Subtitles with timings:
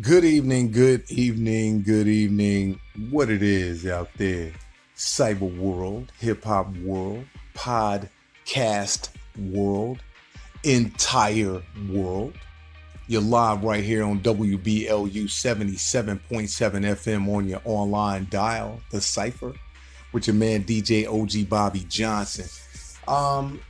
[0.00, 2.80] Good evening, good evening, good evening.
[3.10, 4.50] What it is out there,
[4.96, 7.24] cyber world, hip hop world,
[7.54, 10.00] podcast world,
[10.64, 12.34] entire world.
[13.06, 19.54] You're live right here on WBLU 77.7 FM on your online dial, The Cypher,
[20.12, 22.46] with your man DJ OG Bobby Johnson.
[23.06, 23.60] Um,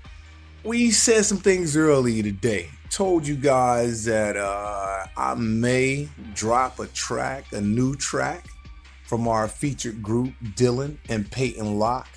[0.64, 2.70] we said some things earlier today.
[2.90, 8.46] Told you guys that uh, I may drop a track, a new track
[9.06, 12.08] from our featured group, Dillon and Paten Locke,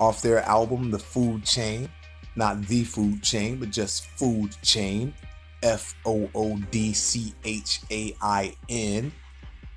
[0.00, 1.88] off their album, The Food Chain.
[2.34, 5.14] Not The Food Chain, but just Food Chain.
[5.62, 9.12] F O O D C H A I N.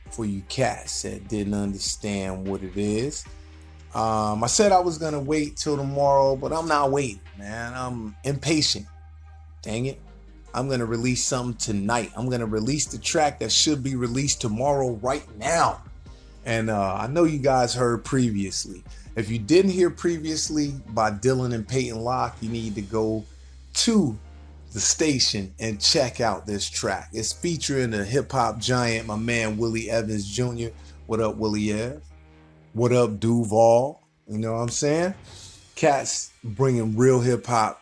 [0.10, 3.26] For you cats that didn't understand what it is.
[3.96, 7.74] Um, I said I was gonna wait till tomorrow, but I'm not waiting, man.
[7.74, 8.86] I'm impatient.
[9.62, 10.02] Dang it.
[10.54, 12.12] I'm gonna release something tonight.
[12.18, 15.82] I'm gonna release the track that should be released tomorrow, right now.
[16.46, 18.84] And uh, I know you guys heard previously.
[19.16, 23.24] If you didn't hear previously by Dillon and Paten Locke, you need to go
[23.76, 24.18] to
[24.74, 27.12] the station and check out this track.
[27.14, 30.68] It's featuring a hip hop giant, my man Willie Evans Jr.
[31.08, 32.02] What up, Willie Ev?
[32.76, 34.02] What up, Duval?
[34.28, 35.14] You know what I'm saying?
[35.78, 37.82] Cats bringing real hip hop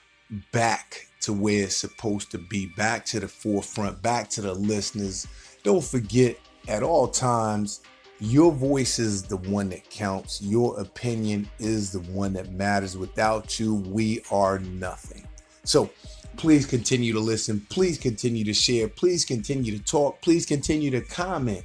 [0.52, 5.25] back to where it's supposed to be, back to the forefront, back to the listeners.
[5.63, 7.81] Don't forget, at all times,
[8.19, 10.44] your voice is the one that counts.
[10.44, 12.95] Your opinion is the one that matters.
[12.95, 15.28] Without you, we are nothing.
[15.63, 15.89] So
[16.38, 17.66] please continue to listen.
[17.72, 18.88] Please continue to share.
[18.89, 20.22] Please continue to talk.
[20.22, 21.63] Please continue to comment.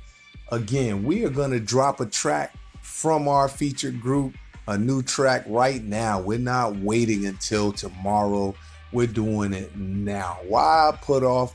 [0.51, 2.55] Again, we are going to drop a track
[2.89, 4.34] from our featured group,
[4.67, 6.19] a new track right now.
[6.20, 8.56] We're not waiting until tomorrow.
[8.92, 10.39] We're doing it now.
[10.48, 11.53] Why put off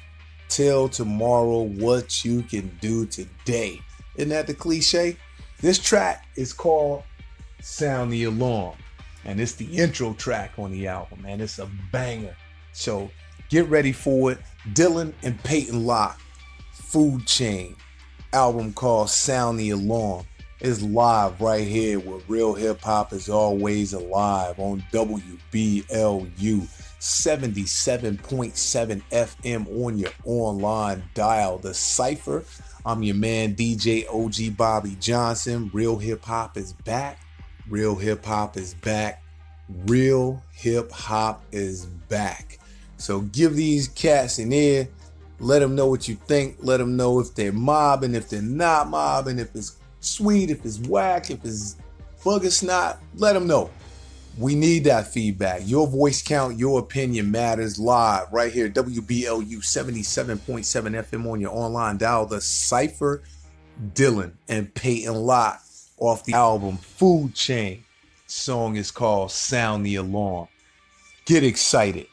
[0.48, 3.82] till tomorrow what you can do today?
[4.16, 5.18] Isn't that the cliche?
[5.60, 7.04] This track is called
[7.62, 8.78] Sound the Alarm,
[9.26, 12.38] and it's the intro track on the album, and it's a banger.
[12.72, 13.12] So
[13.50, 14.38] get ready for it.
[14.72, 16.22] Dillon and Paten Locke,
[16.74, 17.76] Food Chain,
[18.32, 20.26] album called Sound the Alarm
[20.64, 26.68] is live right here where real hip hop is always alive on WBLU
[27.00, 31.58] 77.7 FM on your online dial.
[31.58, 32.46] The Cypher.
[32.86, 35.70] I'm your man, DJ OG Bobby Johnson.
[35.74, 37.20] Real hip hop is back.
[37.70, 39.22] Real hip hop is back.
[39.86, 42.58] Real hip hop is back.
[42.96, 44.88] So give these cats an ear.
[45.40, 46.56] Let them know what you think.
[46.62, 50.80] Let them know if they're mobbing, if they're not mobbing, if it's sweet, if it's
[50.80, 51.78] whack, if it's
[52.24, 53.70] bugger not, let them know.
[54.38, 55.62] We need that feedback.
[55.66, 58.68] Your voice count, your opinion matters live right here.
[58.68, 62.26] WBLU 77.7 FM on your online dial.
[62.26, 63.22] The Cypher
[63.94, 65.62] Dillon and Paten Locke
[66.00, 67.84] off the album Food Chain.
[68.26, 70.48] Song is called Sound the Alarm.
[71.26, 72.08] Get excited.